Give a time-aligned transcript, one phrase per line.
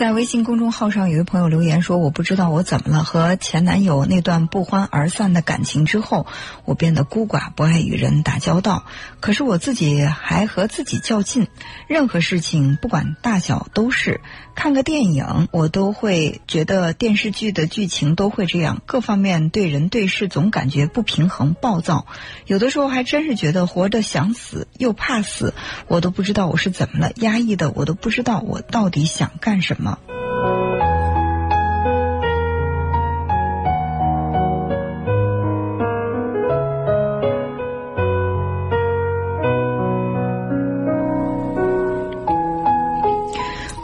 [0.00, 6.26] 在微信公众号上，有位朋友留言说：“我不知道我怎么了，和前男友那段不欢而散的感情之后，
[6.64, 8.86] 我变得孤寡，不爱与人打交道。
[9.20, 11.48] 可是我自己还和自己较劲，
[11.86, 14.22] 任何事情不管大小都是。
[14.54, 22.06] 看个电影，我都会觉得电视剧的剧情都会这样，各方面对人对事总感觉不平衡、暴躁。
[22.46, 25.52] 有的时候还真是觉得活着想死又怕死，
[25.88, 29.89] 我都不知道我是怎么了，压抑的我都不知道我到底想干什么。”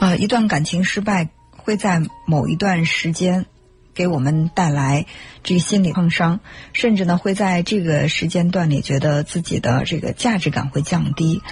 [0.01, 3.47] 啊一段感情失败会在某一段时间
[3.97, 5.07] 给我们带来
[5.43, 6.39] 这个心理创伤，
[6.75, 11.43] 甚至呢会在这个时间段里觉得自己的这个价值感会降低。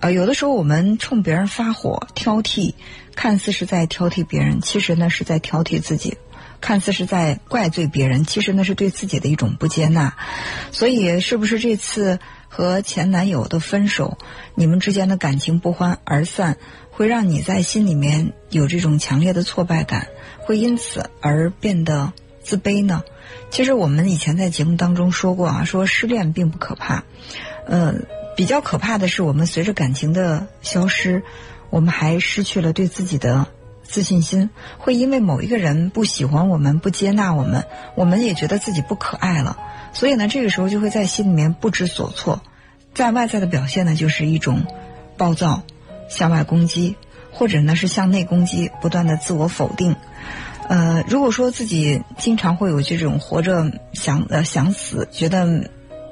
[0.00, 2.72] 呃，有的时候我们冲别人发火、挑剔，
[3.14, 6.14] 看似是在挑剔别人，其实呢是在挑剔自己；
[6.62, 10.16] 看似是在怪罪别人，其实那是对自己的一种不接纳。
[10.72, 12.18] 所以，是不是这次
[12.50, 14.18] 和前男友的分手，
[14.54, 16.58] 你们之间的感情不欢而散？
[16.90, 20.08] 会让你在心里面有这种强烈的挫败感，
[20.40, 22.12] 会因此而变得
[22.42, 23.04] 自卑呢？
[23.50, 27.04] 其实我们以前在节目当中说过啊，说失恋并不可怕，
[27.66, 27.94] 呃，
[28.36, 31.22] 比较可怕的是我们随着感情的消失，
[31.70, 33.46] 我们还失去了对自己的
[33.90, 37.64] 自信心，会因为某一个人不喜欢我们、不接纳我们，
[37.96, 39.58] 我们也觉得自己不可爱了，
[39.92, 42.40] 所以呢，这个时候就会在心里面不知所措，
[42.94, 44.62] 在外在的表现呢，就是一种
[45.16, 45.62] 暴躁。
[46.08, 46.96] 向外攻击，
[47.30, 49.94] 或者呢是向内攻击，不断的自我否定。
[50.68, 55.70] 呃，如果说自己经常会有这种活着想呃想死，觉得。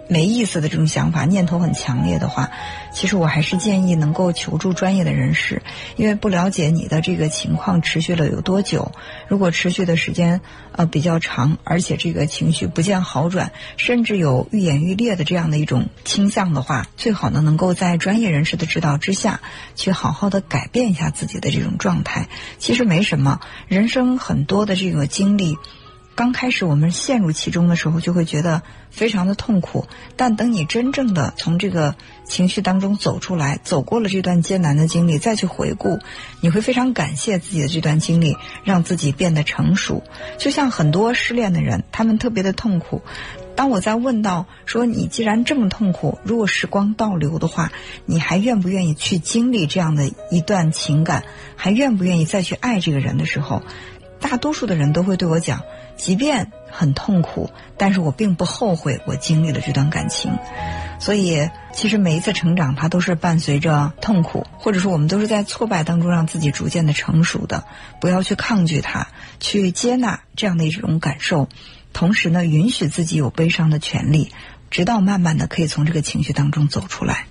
[0.09, 2.51] 没意思的这种想法念头很强烈的话，
[2.93, 5.63] 其实我还是建议能够求助专业的人士，
[5.97, 8.91] 因为不了解你的这个情况持续了有多久，
[9.29, 10.41] 如果持续的时间
[10.73, 19.41] 呃比较长，而且这个情绪不见好转，甚至有愈演愈烈的这样的一种倾向的话，最好呢能够在专业人士的指导之下
[19.75, 22.29] 去好好的改变一下自己的这种状态。
[22.57, 25.59] 其实没什么，人生很多的这个经历。
[26.19, 29.87] 刚开始我们陷入其中的时候，就会觉得非常的痛苦。
[30.17, 36.01] 但等你真正的从这个情绪当中走出来，走过了这段艰难的经历，再去回顾，
[36.41, 40.03] 你会非常感谢自己的这段经历，让自己变得成熟。
[40.39, 43.01] 就像很多失恋的人，他们特别的痛苦。
[43.55, 47.71] 当我在问到说你既然这么痛苦，如果时光倒流的话，
[48.07, 51.23] 你还愿不愿意去经历这样的一段情感，
[51.55, 53.63] 还愿不愿意再去爱这个人的时候，
[54.19, 55.61] 大多数的人都会对我讲。
[55.99, 60.39] 即便很痛苦，但是我并不后悔我经历了这段感情。
[61.01, 67.65] 所以，其实每一次成长，它都是伴随着痛苦，或者说我们都是在挫败当中让自己逐渐的成熟的。
[68.01, 71.49] 不要去抗拒它，去接纳这样的一种感受，
[71.93, 74.33] 同时呢，允许自己有悲伤的权利，
[74.71, 77.27] 直到慢慢的可以从这个情绪当中走出来。